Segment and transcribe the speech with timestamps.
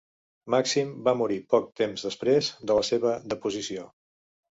[0.51, 3.85] Màxim va morir poc temps després de la seva deposició.